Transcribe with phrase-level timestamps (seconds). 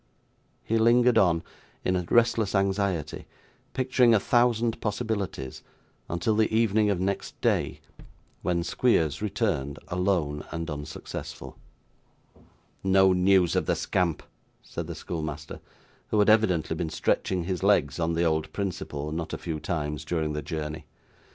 [0.63, 1.43] He lingered on,
[1.85, 3.27] in restless anxiety,
[3.73, 5.61] picturing a thousand possibilities,
[6.09, 7.81] until the evening of next day,
[8.41, 11.55] when Squeers returned, alone, and unsuccessful.
[12.83, 14.23] 'No news of the scamp!'
[14.63, 15.59] said the schoolmaster,
[16.07, 20.03] who had evidently been stretching his legs, on the old principle, not a few times
[20.03, 20.87] during the journey.